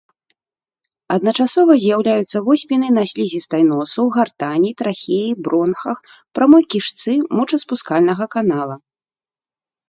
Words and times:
Адначасова 1.15 1.73
з'яўляюцца 1.83 2.37
воспіны 2.47 2.89
на 2.97 3.03
слізістай 3.11 3.63
носу, 3.73 4.05
гартані, 4.15 4.69
трахеі, 4.79 5.29
бронхах, 5.49 5.97
прамой 6.39 6.63
кішцы, 6.77 7.11
мочаспускальнага 7.37 8.25
канала. 8.39 8.75